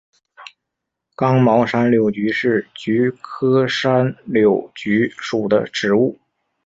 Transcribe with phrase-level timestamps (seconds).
[1.15, 6.19] 刚毛山柳菊是菊科山柳菊属的植物。